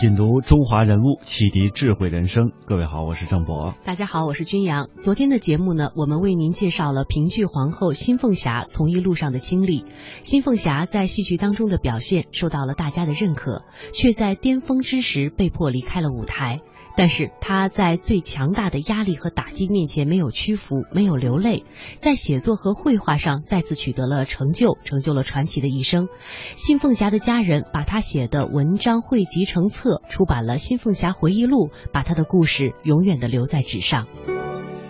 [0.00, 2.52] 品读中华人物，启迪智慧人生。
[2.64, 3.74] 各位好，我是郑博。
[3.84, 4.88] 大家好，我是君阳。
[5.02, 9.84] 昨天的节目呢，我们为您介绍了评剧皇后新凤霞从艺路上的经历。
[10.24, 16.60] 新凤霞在戏剧当中的表现受到了大家的认可，却在巅峰之时被迫离开了舞台。
[17.00, 21.64] 但是他在最强大的压力和打击面前没有屈服，没有流泪，
[21.98, 26.08] 在写作和绘画上再次取得了成就，成就了传奇的一生。
[26.56, 34.06] 新凤霞的家人把他写的文章汇集成册，出版了《新凤霞回忆录》，把他的故事永远的留在纸上。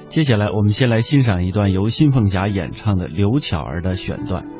[0.08, 4.59] 接下来，我们先来欣赏一段由新凤霞演唱的刘巧儿的选段。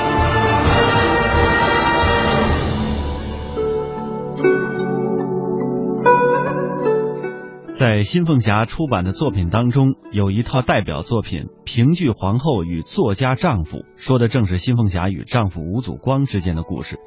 [7.81, 16.99] 在新凤霞出版的作品当中，有一套代表作品《评剧皇后与作家丈夫》，说的正是新凤霞与丈夫吴祖光之间的故事。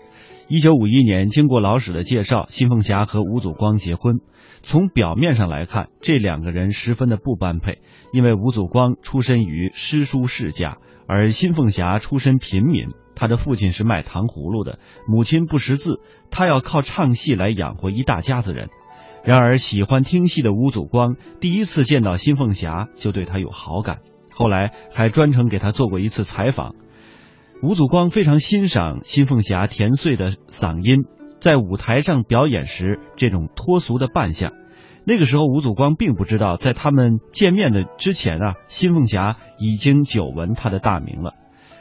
[0.49, 4.17] 一九五一年，经过老史的介绍，新凤霞和吴祖光结婚。
[4.63, 7.79] 从表面上来看，这两个人十分的不般配，
[8.13, 16.01] 因为吴祖光出身于诗书世家，而新凤霞出身平民，她的父亲是卖糖葫芦的，母亲不识字，
[16.33, 18.71] 她要靠唱戏来养活一大家子人。
[19.25, 24.01] 然而，喜欢听戏的吴祖光第一次见到新凤霞就对她有好感，
[24.31, 26.75] 后来还专程给她做过一次采访。
[27.63, 31.05] 吴祖光非常欣赏新凤霞甜碎的嗓音，
[31.41, 34.53] 在舞台上表演时这种脱俗的扮相。
[35.07, 41.33] 那个时候，吴祖光并不知道，在他们见面的之前啊，新凤霞已经久闻他的大名了。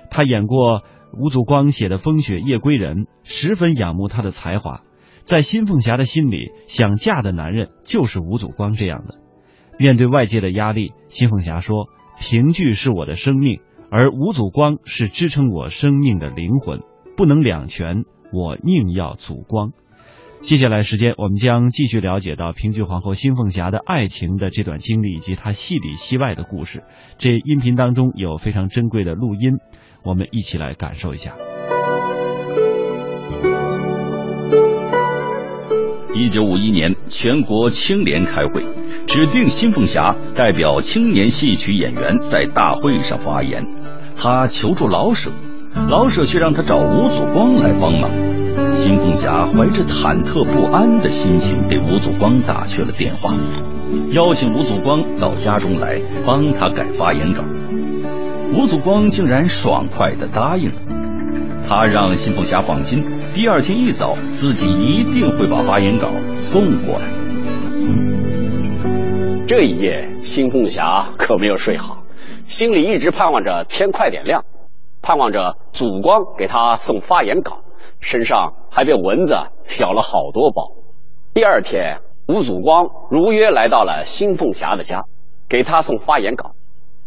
[0.10, 4.82] 他演过吴祖光写的《风雪夜归人》，十分仰慕他的才华。
[5.24, 9.16] 在新凤霞的心里，想嫁的男人就是吴祖光这样的。
[9.80, 11.88] 面对外界的压力，新凤霞说
[12.20, 16.82] ：“评剧是我的生命，而吴祖光是支撑我生命的灵魂，
[17.16, 19.72] 不能两全，我宁要祖光。
[20.42, 26.84] 接下来时间，我们将继续了解到平剧皇后新凤霞的爱情的这段经历以及她戏里戏外的故事。
[27.18, 29.54] 这音频当中有非常珍贵的录音，
[30.04, 31.34] 我们一起来感受一下。
[36.34, 38.66] 九五一年，全国青联开会，
[39.06, 43.64] 指定新凤霞代表青年戏曲演员在大会上发言。
[44.16, 45.30] 她求助老舍，
[45.88, 48.10] 老舍却让她找吴祖光来帮忙。
[48.72, 53.36] 新凤霞怀着忐忑不安的心情给吴祖光打去了电话，
[54.16, 57.44] 邀请吴祖光到家中来帮他改发言稿。
[58.56, 60.76] 吴祖光竟然爽快的答应了，
[61.70, 67.08] 他让新凤霞放心，第二天一早自己一定会把发言稿送过来。
[69.48, 72.04] 这一夜，新凤霞可没有睡好，
[72.46, 74.46] 心里一直盼望着天快点亮，
[75.02, 77.62] 盼望着祖光给他送发言稿。
[78.00, 79.34] 身上还被蚊子
[79.80, 80.72] 咬了好多包。
[81.34, 85.06] 第二天，吴祖光如约来到了新凤霞的家，
[85.50, 86.52] 给他送发言稿。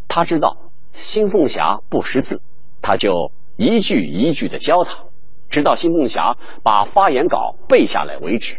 [0.08, 0.56] 他知道
[0.90, 2.42] 新凤霞不识字，
[2.82, 5.04] 他就一句一句的教他，
[5.50, 8.58] 直到新凤霞把发言稿背下来为止。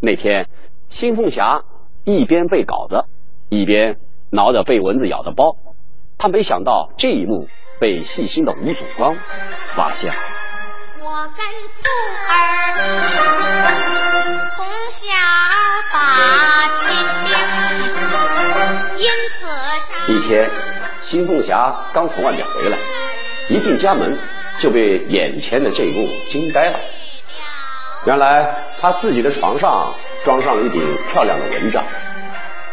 [0.00, 0.48] 那天，
[0.88, 1.62] 新凤霞
[2.04, 3.04] 一边背稿子，
[3.48, 3.98] 一边
[4.30, 5.56] 挠着被蚊子咬的包。
[6.18, 7.48] 他没想到这一幕
[7.80, 9.16] 被细心的吴祖光
[9.68, 10.16] 发现了。
[11.00, 11.44] 我跟
[11.80, 11.90] 祖
[12.30, 12.32] 儿
[14.56, 15.08] 从小
[15.92, 15.96] 把
[16.78, 16.96] 亲
[18.96, 19.08] 因
[19.38, 20.48] 此一天，
[21.00, 22.78] 新凤霞刚从外面回来，
[23.50, 24.18] 一进家门
[24.58, 26.78] 就被眼前的这一幕惊呆了。
[28.06, 31.82] 原来，他自己的床上装上了一顶漂亮的蚊帐，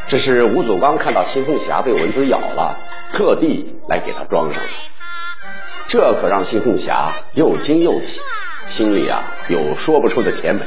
[0.08, 2.78] 这是吴祖光看到新凤霞被蚊子咬了，
[3.14, 4.70] 特地来给她装上的。
[5.88, 8.20] 这可让新凤霞又惊又喜，
[8.66, 10.62] 心里啊有说不出的甜美。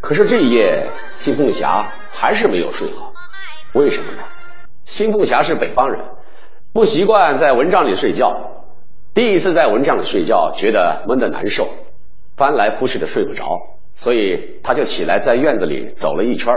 [0.00, 3.12] 可是这一夜，新凤霞还是没有睡好。
[3.72, 4.22] 为什么呢？
[4.84, 6.00] 新凤霞是北方人，
[6.72, 8.55] 不习惯在蚊帐里睡觉。
[9.16, 11.66] 第一次在蚊帐里睡觉，觉得闷得难受，
[12.36, 13.44] 翻来覆去的睡不着，
[13.94, 16.52] 所以他就起来在院子里走了一圈。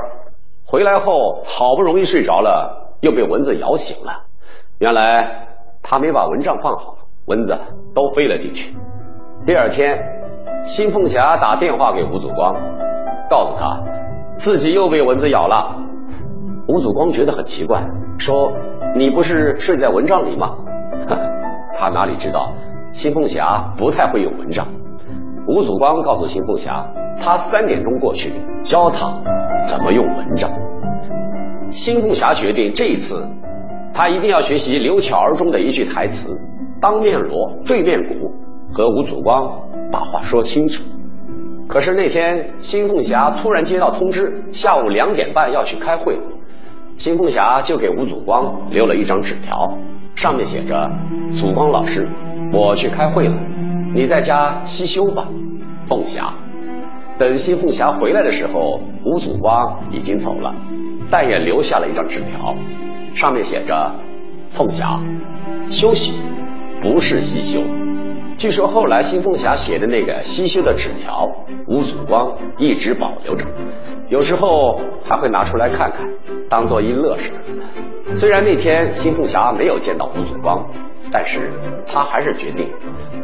[0.66, 4.24] 回来后，好不容易睡着了，又被蚊子咬醒了。
[4.78, 5.48] 原来
[5.82, 6.98] 他没把蚊帐放好。
[7.28, 7.58] 蚊子
[7.96, 8.76] 都飞了进去。
[9.46, 9.98] 第二天，
[10.64, 12.54] 新凤霞打电话给吴祖光，
[13.30, 13.82] 告诉他
[14.38, 15.78] 自己又被蚊子咬了。
[16.68, 17.82] 吴祖光觉得很奇怪，
[18.18, 18.52] 说
[18.98, 20.58] ：“你不是睡在蚊帐里吗？”
[21.80, 22.52] 他哪里知道
[22.92, 24.68] 新凤霞不太会用蚊帐。
[25.48, 26.86] 吴祖光告诉新凤霞，
[27.22, 29.08] 他三点钟过去教他
[29.66, 30.52] 怎么用蚊帐。
[31.72, 33.26] 新凤霞决定这一次，
[33.94, 36.38] 他一定要学习刘巧儿中的一句台词。
[36.82, 38.32] 当面锣对面鼓，
[38.74, 39.50] 和吴祖光
[39.92, 40.84] 把话说清楚。
[41.68, 46.20] 可是那天，新凤霞突然接到通知，下午两点半要去开会。
[46.98, 49.72] 新凤霞就给吴祖光留了一张纸条，
[50.16, 50.90] 上面写着
[51.34, 52.08] ：“祖光老师，
[52.52, 53.38] 我去开会了，
[53.94, 55.28] 你在家西修吧。”
[55.88, 56.34] 凤霞。
[57.18, 60.54] 等新凤霞回来的时候，吴祖光已经走了，
[61.10, 62.56] 但也留下了一张纸条，
[63.14, 63.96] 上面写着
[64.52, 65.00] ：“凤霞，
[65.70, 66.14] 休息。”
[66.82, 67.60] 不是西修，
[68.40, 71.28] 据说后来新凤霞写的那个西修的纸条，
[71.68, 73.46] 吴祖光一直保留着，
[74.08, 76.08] 有时候还会拿出来看看，
[76.50, 77.34] 当做一乐事。
[78.16, 80.66] 虽然那天新凤霞没有见到吴祖光，
[81.12, 81.52] 但是
[81.86, 82.74] 他还是决定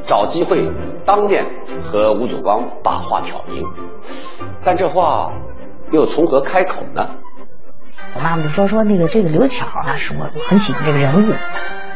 [0.01, 0.69] 找机会
[1.05, 1.45] 当面
[1.81, 3.63] 和吴祖光把话挑明。
[4.65, 5.31] 但这话
[5.93, 7.07] 又从何开口呢？
[8.15, 11.33] 我妈妈就说说那个这个刘巧啊，是我很喜欢这个人物。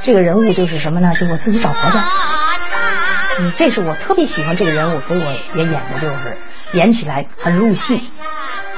[0.04, 1.12] 这个人物就是什么呢？
[1.12, 2.00] 就我自己找婆家，
[3.40, 6.38] 嗯，这是我特别喜欢这个人物，所以我也演的就是
[6.74, 8.12] 演起来很入戏。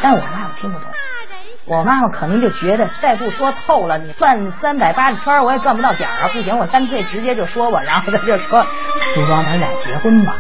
[0.02, 0.88] 但我妈妈听不懂，
[1.68, 6.30] 我妈妈可能就觉得再不说透了，你转三百八十圈我也转不到点儿啊！
[6.32, 7.82] 不行，我干脆直接就说吧。
[7.82, 8.64] 然后他就说
[9.16, 10.38] ：“祖光，咱俩结婚吧。”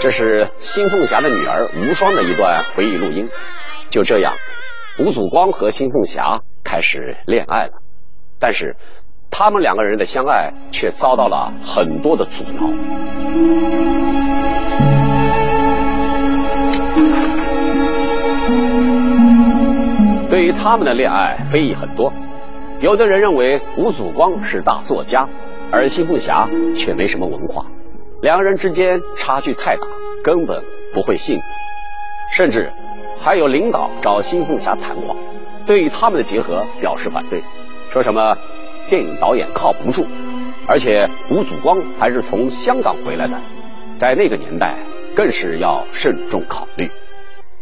[0.00, 3.28] 这是新凤霞的女儿无双的一段回忆录音。
[3.90, 4.34] 就这样，
[4.98, 6.40] 吴祖光和新凤霞。
[6.64, 7.74] 开始恋爱了，
[8.40, 8.76] 但是
[9.30, 12.70] 他们两个人的相爱却遭到了很多的阻挠。
[20.28, 22.12] 对于他们的恋爱，非议很多。
[22.80, 25.26] 有的人认为吴祖光是大作家，
[25.70, 27.64] 而新凤霞却没什么文化，
[28.20, 29.82] 两人之间差距太大，
[30.22, 31.44] 根本不会幸福。
[32.32, 32.70] 甚至
[33.20, 35.14] 还有领导找新凤霞谈话。
[35.64, 37.42] 对于他们的结合表示反对，
[37.90, 38.36] 说什么
[38.88, 40.06] 电影导演靠不住，
[40.66, 43.40] 而且吴祖光还是从香港回来的，
[43.98, 44.76] 在那个年代
[45.14, 46.90] 更是要慎重考虑。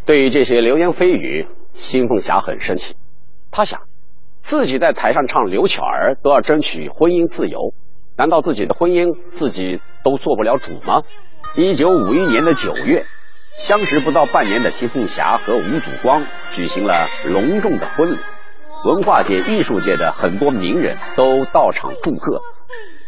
[0.07, 2.95] 对于这些流言蜚语，新凤霞很生气。
[3.51, 3.83] 他想，
[4.43, 7.73] 自己在台上唱刘巧儿都要争取婚姻自由，
[8.17, 11.03] 难道自己的婚姻自己都做不了主吗？
[11.57, 13.07] 一九五一年的九月，
[13.59, 18.19] 相识不到半年的新凤霞和吴祖光举行了隆重的婚礼。
[18.85, 22.43] 文化界、艺术界的很多名人都到场祝贺，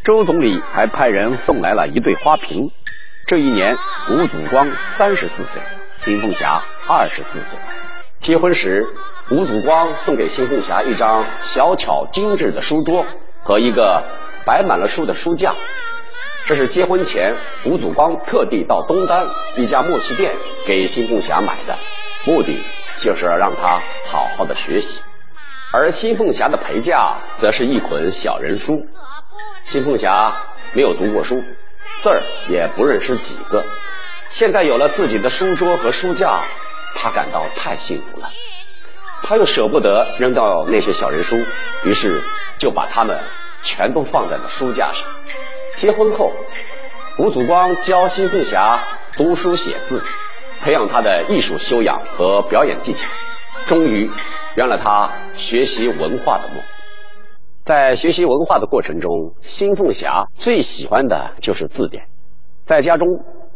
[0.02, 2.70] 周总理还派人送来了一对花瓶。
[3.26, 3.76] 这一年，
[4.10, 5.60] 吴祖光三十四岁，
[6.00, 7.58] 金凤霞二十四岁。
[8.20, 8.86] 结婚时，
[9.30, 13.04] 吴祖光送给新凤霞一张小巧精致的书桌
[13.42, 14.02] 和一个
[14.46, 15.54] 摆满了书的书架。
[16.46, 20.32] 这是结婚前吴祖光特地到东单一家墨器店
[20.66, 21.76] 给新凤霞买的，
[22.24, 22.64] 目的
[22.96, 25.02] 就是让她好好的学习。
[25.76, 28.86] 而新凤霞的陪嫁则是一捆小人书。
[29.64, 30.34] 新凤霞
[30.72, 31.44] 没有读过书，
[31.98, 33.62] 字儿也不认识几个。
[34.30, 36.40] 现在有了自己的书桌和书架，
[36.94, 38.30] 她感到太幸福了。
[39.22, 41.36] 她又舍不得扔掉那些小人书，
[41.84, 42.24] 于是
[42.56, 43.20] 就把它们
[43.60, 45.06] 全都放在了书架上。
[45.74, 46.32] 结婚后，
[47.18, 48.80] 吴祖光教新凤霞
[49.12, 50.02] 读书写字，
[50.62, 53.06] 培养她的艺术修养和表演技巧。
[53.66, 54.10] 终于
[54.56, 56.62] 圆了他学习文化的梦。
[57.64, 62.04] 在学习文化的过程中，新凤霞最喜欢的就是字典。
[62.64, 63.06] 在家中，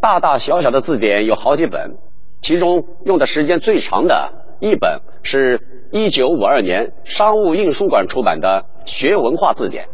[0.00, 1.96] 大大小小的字典有好几本，
[2.42, 9.84] 其中用的时间最长的一本是一九五二年商务印书馆出版的《学文化字典》，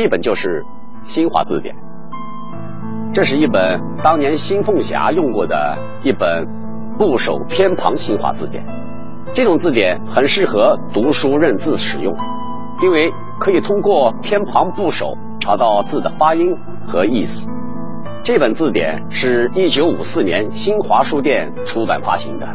[0.00, 0.48] 一本就是
[1.02, 1.74] 《新华字典》。
[3.12, 6.46] 这是一本当年新凤霞用过的一本
[6.98, 8.64] 部首偏旁新华字典。
[9.34, 12.14] 这种字典很适合读书认字使用，
[12.82, 13.10] 因为
[13.40, 16.54] 可以通过偏旁部首查到字的发音
[16.86, 17.48] 和意思。
[18.22, 22.46] 这本字典是一九五四年新华书店出版发行的，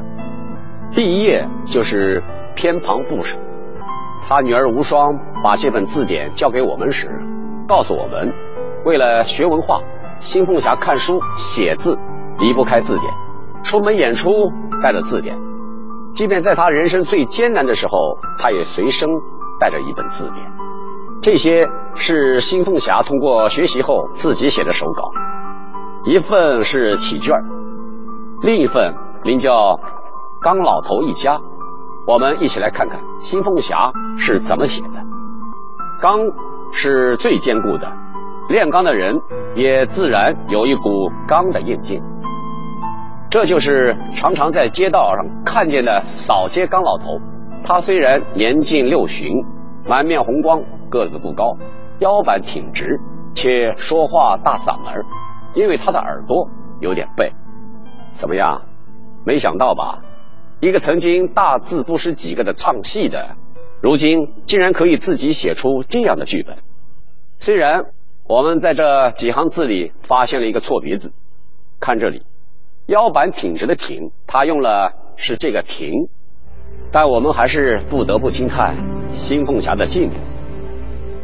[0.93, 2.23] 第一页就是
[2.55, 3.39] 偏旁部首。
[4.27, 7.09] 他女儿无双把这本字典交给我们时，
[7.67, 8.31] 告诉我们，
[8.85, 9.79] 为了学文化，
[10.19, 11.97] 新凤霞看书写字
[12.39, 13.11] 离不开字典，
[13.63, 14.29] 出门演出
[14.83, 15.35] 带着字典。
[16.17, 19.07] 即便在他人生最艰难的时候，他也随身
[19.59, 20.51] 带着一本字典。
[21.21, 25.11] 这些是新凤霞通过学习后自己写的手稿，
[26.05, 27.35] 一份是起卷，
[28.41, 29.51] 另一份名叫
[30.41, 31.35] 《刚老头一家》。
[32.07, 34.93] 我们一起来看看新凤霞是怎么写的。
[36.01, 36.17] 钢
[36.71, 37.91] 是最坚固的，
[38.49, 39.21] 炼钢的人
[39.55, 42.01] 也自然有一股钢的硬劲。
[43.29, 47.19] 这就是常常在街道上看见的扫街刚老头。
[47.63, 49.29] 他虽然年近六旬，
[49.85, 51.57] 满面红光，个子不高，
[51.99, 52.97] 腰板挺直，
[53.35, 54.93] 且说话大嗓门
[55.53, 56.47] 因为他的耳朵
[56.79, 57.33] 有点背。
[58.13, 58.61] 怎么样？
[59.25, 59.99] 没想到吧？
[60.61, 63.35] 一个曾经大字不识几个的唱戏的，
[63.81, 66.55] 如今竟然可以自己写出这样的剧本。
[67.39, 67.87] 虽然
[68.25, 71.11] 我们在这几行字里发现了一个错别字，
[71.81, 72.23] 看这里。
[72.87, 76.07] 腰板挺直的挺，他用了是这个挺，
[76.89, 78.75] 但我们还是不得不惊叹
[79.11, 80.15] 新凤霞的进步。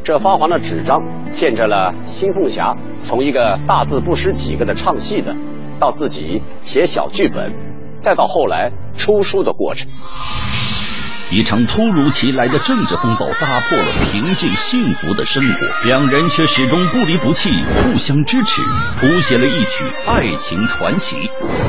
[0.03, 1.01] 这发黄的纸张
[1.31, 5.33] 见证了新凤霞从一个大字不识几个的唱戏的，
[5.79, 7.53] 到自己写小剧本，
[8.01, 9.87] 再到后来出书的过程。
[11.33, 18.61] 一场突如其来的政治风暴打破了平静幸福的生活，两人却始终不离不弃，互相支持，
[18.99, 21.17] 谱写了一曲爱情传奇。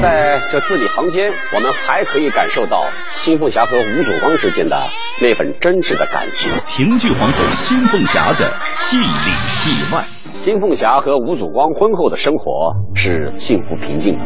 [0.03, 4.77] 在这字里行间，我们还可以感受到新凤霞和吴祖光之间的
[5.23, 6.53] 那份真挚的感情。
[6.69, 10.03] 平剧皇后新凤霞的戏里戏外，
[10.35, 14.21] 新凤霞和吴祖光婚后的生活是幸福平静的，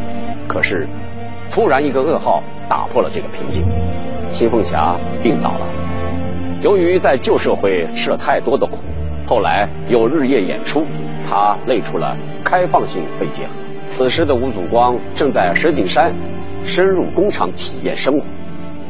[0.48, 0.88] 可是
[1.52, 3.62] 突然一个噩耗打破了这个平静。
[4.30, 5.66] 新凤霞病倒了，
[6.62, 8.78] 由于在旧社会吃了太多的苦，
[9.26, 10.84] 后来又日夜演出，
[11.28, 13.52] 她累出了开放性肺结核。
[13.84, 16.14] 此时的吴祖光正在石景山
[16.62, 18.24] 深入工厂体验生活。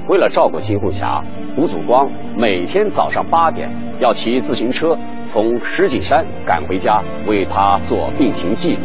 [0.08, 1.22] 为了照顾新凤霞，
[1.56, 8.80] 吴祖光每天早上八点要骑自行车从石景山赶回家，为她做病情记录，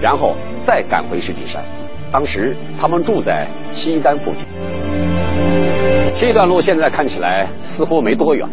[0.00, 1.64] 然后再赶回石景山。
[2.12, 4.46] 当时他们住在西单附近。
[6.16, 8.48] 这段路现在看起来似乎没多远，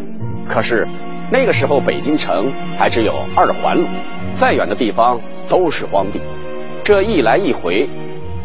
[0.48, 0.86] 可是
[1.30, 3.86] 那个时候北京城还只有二环路，
[4.34, 6.20] 再远的地方都是荒地。
[6.84, 7.88] 这一来一回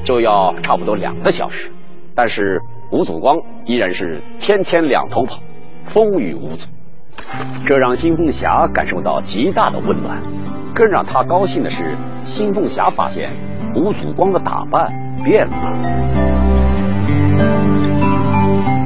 [0.03, 1.71] 就要差不多两个小时，
[2.15, 5.39] 但是吴祖光依然是天天两头跑，
[5.83, 6.69] 风雨无阻。
[7.65, 10.21] 这让新凤霞感受到极大的温暖。
[10.75, 13.31] 更让他高兴的是，新凤霞发现
[13.75, 14.93] 吴祖光的打扮
[15.23, 15.53] 变了，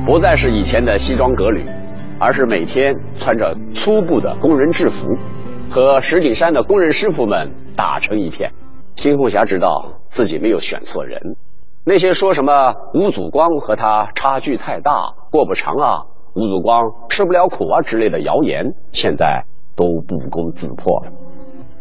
[0.03, 1.63] 不再是以前的西装革履，
[2.19, 5.05] 而是每天穿着粗布的工人制服，
[5.69, 8.51] 和石景山的工人师傅们打成一片。
[8.95, 11.19] 新凤霞知道自己没有选错人，
[11.85, 16.01] 那些说什么吴祖光和他差距太大，过不长啊，
[16.33, 21.11] 吴祖光吃不了苦啊之类的谣言，现在都不攻自破了。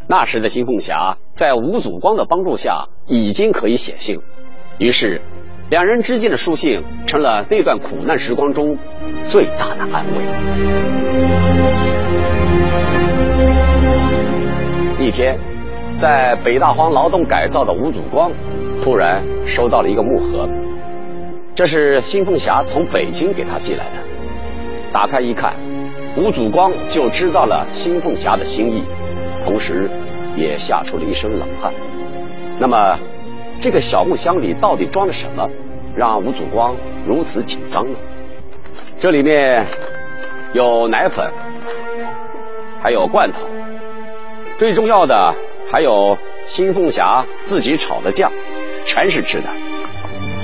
[0.06, 4.20] 那时的新凤霞在吴祖光的帮助下，已经可以写信，
[4.78, 5.22] 于是
[5.70, 8.76] 两人之间的书信成了那段苦难时光中
[9.22, 10.20] 最大的安慰。
[14.98, 15.38] 一天，
[15.94, 18.32] 在北大荒劳动改造的吴祖光
[18.82, 20.48] 突然收到了一个木盒，
[21.54, 23.92] 这是新凤霞从北京给他寄来的。
[24.92, 25.54] 打开一看，
[26.16, 28.82] 吴祖光就知道了新凤霞的心意。
[29.44, 29.88] 同时，
[30.36, 31.72] 也吓出了一身冷汗。
[32.58, 32.98] 那么，
[33.60, 35.46] 这个小木箱里到底装着什么，
[35.94, 36.74] 让吴祖光
[37.06, 37.98] 如此紧张呢？
[38.98, 39.66] 这里面
[40.54, 41.30] 有奶粉，
[42.82, 43.46] 还有罐头，
[44.58, 45.34] 最重要的
[45.70, 48.32] 还有新凤霞自己炒的酱，
[48.86, 49.48] 全是吃的。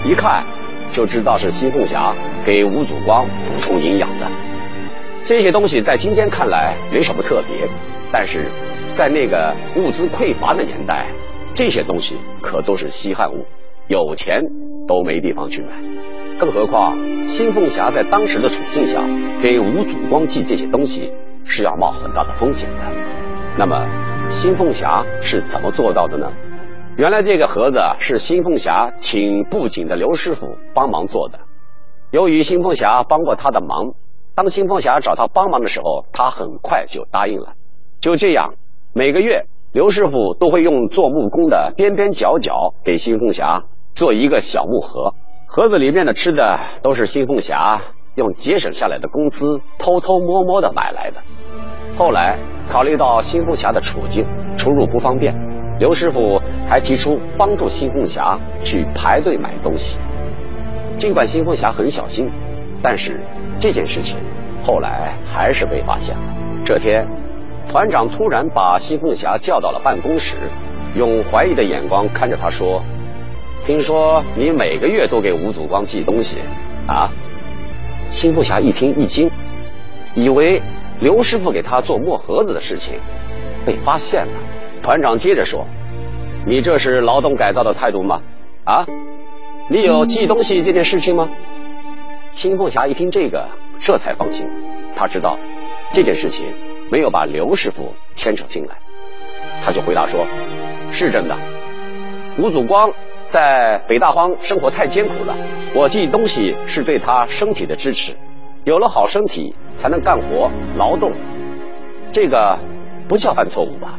[0.05, 0.45] 一看
[0.93, 4.31] 就知道是新凤霞给吴祖光补充营养的。
[5.25, 7.67] 这些东西在今天看来没什么特别，
[8.13, 8.45] 但是。
[8.93, 11.07] 在那个物资匮乏的年代，
[11.57, 13.47] 这些东西可都是稀罕物，
[13.89, 14.43] 有钱
[14.87, 15.69] 都没地方去买。
[16.39, 16.95] 更何况
[17.27, 19.03] 新凤霞在当时的处境下，
[19.43, 21.11] 给吴祖光寄这些东西
[21.47, 22.77] 是要冒很大的风险的。
[23.57, 26.31] 那么新凤霞是怎么做到的呢？
[26.99, 31.41] 原来这个盒子是新凤霞请布景的刘师傅帮忙做的。
[32.11, 33.95] 由于新凤霞帮过他的忙，
[34.35, 37.55] 当新凤霞找他帮忙的时候，他很快就答应了。
[37.99, 38.53] 就这样。
[38.93, 39.45] 每个月，
[39.77, 43.63] 刘师傅都会用做木工的边边角角给新凤霞
[43.95, 45.13] 做一个小木盒，
[45.47, 47.79] 盒子里面的吃的都是新凤霞
[48.15, 51.19] 用节省下来的工资偷偷摸摸的买来的。
[51.99, 52.39] 后来
[52.71, 54.25] 考虑到新凤霞的处境，
[54.57, 55.35] 出入不方便，
[55.79, 60.01] 刘师傅还提出帮助新凤霞去排队买东西。
[60.97, 62.27] 尽管新凤霞很小心，
[62.83, 63.21] 但是
[63.59, 64.17] 这件事情
[64.65, 66.23] 后来还是被发现了。
[66.65, 67.07] 这天。
[67.69, 70.37] 团长突然把新凤霞叫到了办公室，
[70.95, 72.83] 用怀疑的眼光看着他说
[73.67, 76.41] ：“听说你每个月都给吴祖光寄东西，
[76.87, 77.11] 啊？”
[78.09, 79.29] 新凤霞一听一惊，
[80.15, 80.63] 以为
[81.01, 82.95] 刘师傅给他做墨盒子的事情
[83.67, 84.33] 被发现了。
[84.83, 85.67] 团长接着说
[86.47, 88.21] ：“你这是劳动改造的态度吗？
[88.65, 88.87] 啊？
[89.69, 91.29] 你有寄东西这件事情吗？”
[92.33, 93.49] 新凤霞一听这个，
[93.81, 94.47] 这才放心，
[94.95, 95.37] 他知道
[95.91, 96.47] 这件事情。
[96.91, 98.77] 没有把刘师傅牵扯进来，
[99.65, 100.27] 他就回答说
[100.93, 101.37] ：“是真的。
[102.39, 102.93] 吴祖光
[103.27, 105.37] 在北大荒生活太艰苦了，
[105.75, 108.15] 我寄东西是对他身体的支持。
[108.65, 111.13] 有了好身体，才能干活劳动。
[112.13, 112.59] 这个
[113.09, 113.99] 不叫犯错误吧？”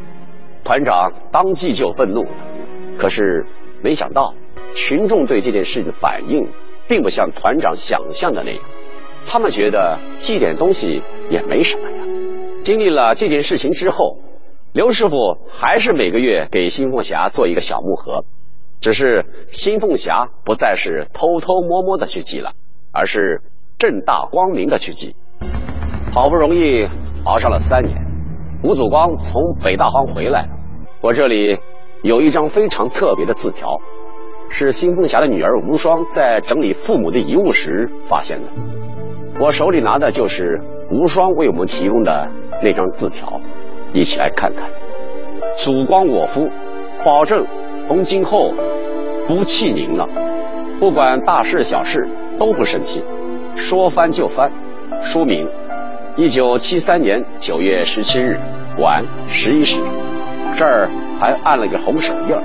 [0.63, 2.30] 团长当即就愤怒了。
[2.97, 3.45] 可是
[3.82, 4.34] 没想到，
[4.76, 6.45] 群众对这件事的反应，
[6.89, 8.62] 并不像团长想象的那样。
[9.26, 11.88] 他们觉得寄点东西也没什么。
[12.67, 14.17] 经历了这件事情之后，
[14.73, 15.15] 刘师傅
[15.49, 18.25] 还是每个月给新凤霞做一个小木盒，
[18.82, 22.51] 只是新凤霞不再是偷偷摸摸的去寄了，
[22.91, 23.41] 而是
[23.77, 25.15] 正大光明的去寄。
[26.12, 26.86] 好不容易
[27.23, 27.95] 熬上了三年，
[28.65, 30.43] 吴祖光从北大荒回来。
[30.99, 31.58] 我这里
[32.03, 33.80] 有一张非常特别的字条，
[34.49, 38.47] 是新凤霞的女儿无双在整理父母的遗物时发现的。
[39.39, 40.60] 我手里拿的就是
[40.91, 42.27] 无双为我们提供的
[42.62, 43.39] 那张字条，
[43.93, 44.70] 一起来看看。
[45.58, 46.50] 祖光我夫，
[47.04, 47.46] 保证
[47.88, 48.54] 从今后
[49.28, 50.08] 不气您了，
[50.80, 53.04] 不管大事小事都不生气，
[53.56, 54.52] 说翻就翻。
[55.02, 55.48] 书名：
[56.15, 58.39] 一九七三年九月十七日
[58.80, 59.80] 晚十一时，
[60.58, 60.89] 这儿
[61.20, 62.36] 还按了个红手印。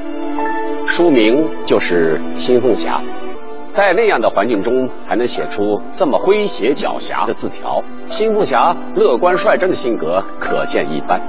[0.87, 3.01] 书名就是《新凤霞》。
[3.73, 11.21] 在那样的环境中，还能写出这么诙谐狡黠的字条，新凤霞乐观率真的性格可见一斑。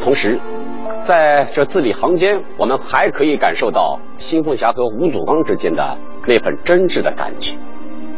[0.00, 0.38] 同时，
[1.02, 7.58] 在这字里行间，我们还可以感受到新凤霞和吴祖光之间的那份真挚的感情。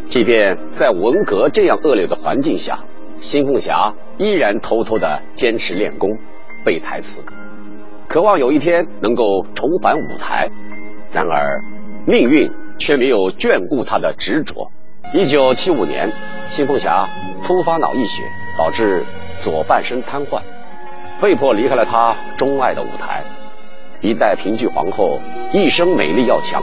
[0.05, 2.79] 即便在文革这样恶劣的环境下，
[3.17, 6.11] 新凤霞依然偷偷的坚持练功、
[6.67, 7.23] 背台词，
[8.09, 10.51] 渴望有一天能够重返舞台。
[11.11, 11.63] 然而，
[12.07, 12.51] 命运。
[12.79, 14.71] 却没有眷顾他的执着。
[15.13, 16.11] 一九七五年，
[16.47, 17.09] 新凤霞
[17.45, 18.23] 突发脑溢血，
[18.59, 19.05] 导致
[19.39, 20.41] 左半身瘫痪，
[21.21, 23.23] 被迫离开了他钟爱的舞台。
[24.01, 25.19] 一代评剧皇后，
[25.53, 26.63] 一生美丽要强，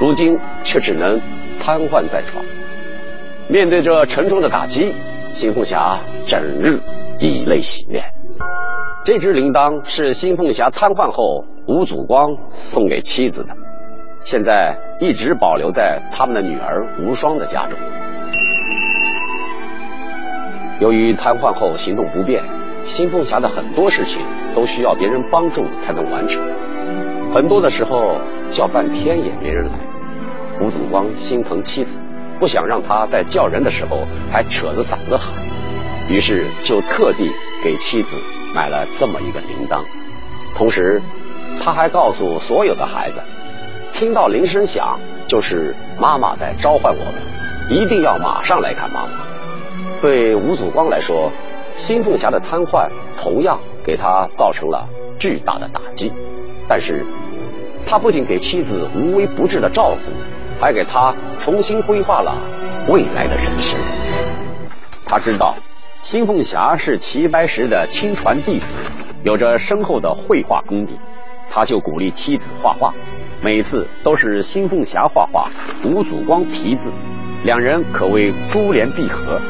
[0.00, 1.20] 如今却只能
[1.58, 2.44] 瘫痪在床。
[3.48, 4.94] 面对这沉重的打击，
[5.32, 6.80] 新凤霞整日
[7.18, 8.04] 以泪洗面。
[9.04, 13.54] 这只铃铛是新凤霞瘫痪后吴祖光送给妻子的，
[14.26, 17.78] 现在一直保留在他们的女儿无双的家中。
[20.80, 22.42] 由于瘫痪后行动不便，
[22.84, 24.20] 新凤霞的很多事情
[24.52, 26.42] 都需要别人帮助才能完成，
[27.32, 28.18] 很多的时候
[28.50, 29.78] 叫半天也没人来。
[30.60, 32.00] 吴祖光心疼妻子。
[32.40, 35.32] 不想让她在叫人的时候还扯着嗓子喊，
[36.10, 37.30] 于是就特地
[37.62, 38.18] 给妻子
[38.54, 39.80] 买了这么一个铃铛。
[40.54, 41.00] 同时，
[41.62, 43.22] 他还告诉所有的孩子，
[43.96, 47.14] 听到铃声响就是妈妈在召唤我们，
[47.70, 49.12] 一定要马上来看妈妈。
[50.02, 51.32] 对吴祖光来说，
[51.76, 54.86] 新凤霞的瘫痪同样给他造成了
[55.18, 56.12] 巨大的打击，
[56.68, 57.06] 但是
[57.86, 60.12] 他不仅给妻子无微不至的照顾。
[60.58, 62.34] 还给他重新规划了
[62.88, 63.78] 未来的人生。
[65.04, 65.54] 他知道
[66.00, 68.72] 新凤霞是齐白石的亲传弟子，
[69.22, 70.98] 有着深厚的绘画功底，
[71.50, 72.92] 他就鼓励妻子画画，
[73.42, 75.48] 每次都是新凤霞画画，
[75.84, 76.92] 吴祖光题字，
[77.44, 79.40] 两人可谓珠联璧合。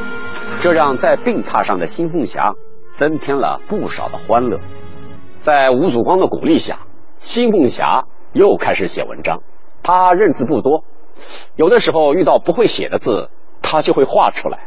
[0.61, 2.55] 这让在病榻上的新凤霞
[2.93, 4.59] 增添了不少的欢乐。
[5.39, 6.81] 在吴祖光的鼓励下，
[7.19, 9.43] 新凤霞又开始写文章。
[9.83, 10.85] 他认字不多。
[11.57, 13.31] 有的时候遇到不会写的字，
[13.63, 14.59] 他就会画出来，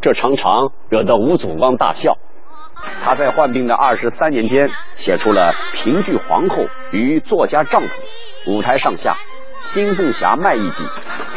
[0.00, 2.16] 这常常惹得吴祖光大笑。
[3.02, 8.02] 她在患病的二十三年间，写出了《评剧皇后与作家丈夫》
[8.52, 9.12] 《舞台上下》
[9.60, 10.84] 《新凤霞卖艺记》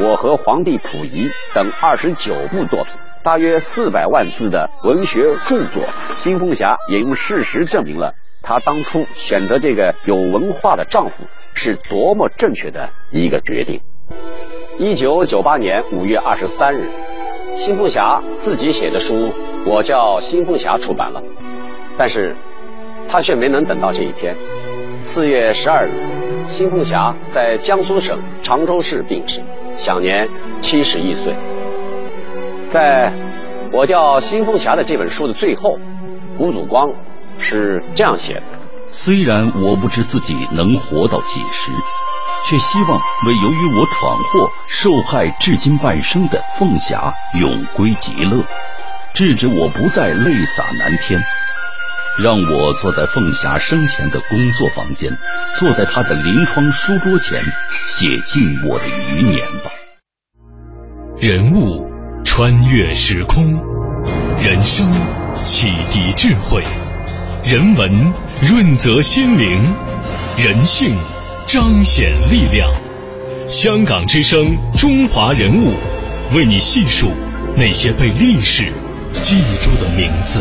[0.05, 5.83] 《我和皇帝溥仪》等二十九部作品，大约四百万字的文学著作。
[6.13, 11.23] 新凤霞也用事实证明了她当初选择这个有文化的丈夫
[11.53, 13.81] 是多么正确的一个决定。
[14.79, 16.89] 一九九八年五月二十三日，
[17.55, 19.15] 新凤霞自己写的书
[19.71, 21.21] 《我叫新凤霞》出版了，
[21.95, 22.35] 但是
[23.07, 24.35] 她却没能等到这一天。
[25.03, 25.91] 四月十二日，
[26.47, 29.43] 新凤霞在江苏省常州市病逝，
[29.77, 30.27] 享年
[30.59, 31.35] 七十一岁。
[32.67, 33.13] 在
[33.71, 35.77] 我叫新凤霞的这本书的最后，
[36.39, 36.91] 吴祖光
[37.37, 38.41] 是这样写的：
[38.87, 41.71] 虽然我不知自己能活到几时。
[42.41, 42.91] 却希望
[43.27, 48.41] 为由于我闯祸受害至今半生的凤霞永归极乐，
[49.13, 51.21] 制止我不再泪洒南天。
[52.17, 55.17] 让我坐在凤霞生前的工作房间，
[55.55, 57.41] 坐在她的临窗书桌前，
[57.85, 59.71] 写尽我的余年吧。
[61.19, 61.87] 人物
[62.25, 63.45] 穿越时空，
[64.41, 64.91] 人生
[65.43, 66.61] 启迪智慧，
[67.43, 69.75] 人文润泽心灵，
[70.37, 70.95] 人性。
[71.51, 72.71] 彰显力量，
[73.47, 75.73] 香港之声，中华人物，
[76.35, 77.09] 为你细数
[77.57, 78.71] 那些被历史
[79.21, 80.39] 记住的名字。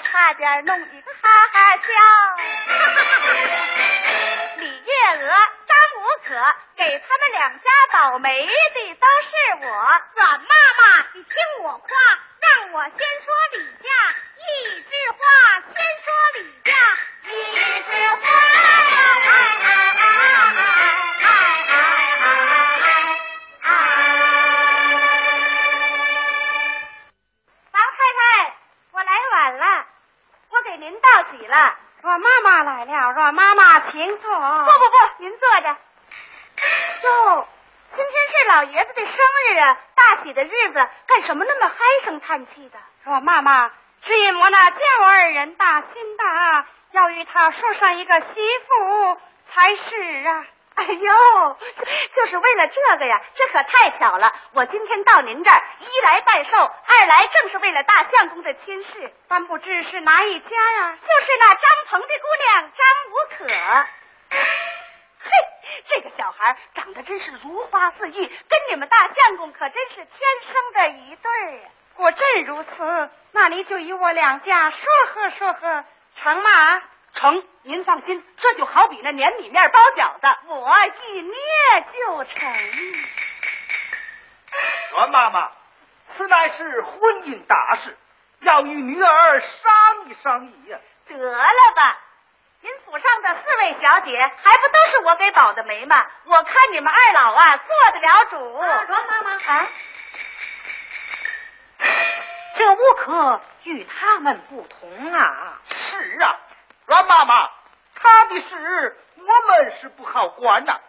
[0.00, 1.86] 差点弄一个哈哈笑。
[4.58, 5.28] 李月娥、
[5.66, 6.28] 张无可，
[6.76, 9.68] 给他们两家倒霉的都是我。
[10.14, 11.88] 阮妈妈，你听我话，
[12.40, 13.88] 让我先说李家
[14.36, 16.72] 一枝花，先说李家
[17.24, 17.28] 一
[17.82, 18.45] 枝花。
[31.36, 31.74] 您道喜了。
[32.02, 34.30] 阮妈妈来了，阮妈妈请坐。
[34.30, 35.76] 不不不，您坐着。
[37.02, 37.48] 哟，
[37.94, 39.16] 今天是老爷子的生
[39.50, 42.78] 日啊，大喜的日子，干什么那么唉声叹气的？
[43.04, 43.70] 阮妈妈，
[44.02, 48.26] 是因我那见我二人大心大，要与他说上一个媳
[48.66, 50.44] 妇才是啊。
[50.76, 51.56] 哎呦，
[52.14, 54.32] 就是为了这个呀，这可太巧了！
[54.52, 59.12] 我今天到您这儿，一来拜寿，二来正是为了大相公的亲事。
[59.26, 60.98] 但不知是哪一家呀？
[61.00, 63.86] 就是那张鹏的姑娘张无可。
[65.18, 65.30] 嘿，
[65.88, 70.06] 这个小孩长得真是如花似玉，跟你们大相公可真是天
[70.42, 71.70] 生的一对！
[71.96, 75.84] 果真如此，那你就与我两家说和说和，
[76.16, 76.82] 成吗？
[77.16, 80.72] 成，您放心，这就好比那粘米面包饺子，我
[81.08, 81.34] 一捏
[81.92, 82.46] 就成。
[84.92, 85.50] 阮妈妈，
[86.14, 87.96] 此乃是婚姻大事，
[88.40, 89.50] 要与女儿商
[90.04, 90.78] 议商议呀。
[91.08, 91.98] 得了吧，
[92.60, 96.06] 您府上的四位小姐还不都是我给保的媒吗？
[96.24, 98.36] 我看你们二老啊做得了主。
[98.62, 99.68] 阮妈妈啊，
[102.56, 105.60] 这无可与他们不同啊。
[105.68, 106.38] 是啊，
[106.86, 107.50] 阮妈妈，
[107.94, 110.80] 他的事我们是不好管呐、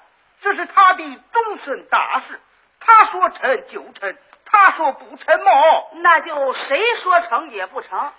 [0.42, 2.40] 这是他的终身大事，
[2.80, 5.90] 他说成就成，他说不成么？
[5.96, 8.14] 那就谁说成也不成。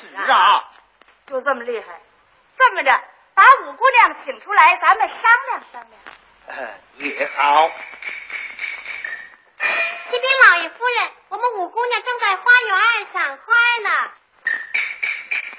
[0.00, 0.64] 是啊，
[1.26, 2.00] 就这么厉害。
[2.58, 3.00] 这么着，
[3.34, 6.00] 把五姑娘请出来，咱们商量商量。
[6.48, 6.54] 呃
[6.98, 7.70] 也好。
[9.58, 14.10] 启禀老爷夫人，我们五姑娘正在花园赏花呢。